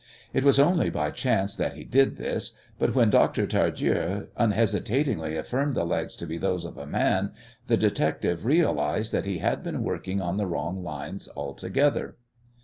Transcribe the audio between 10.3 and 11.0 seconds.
the wrong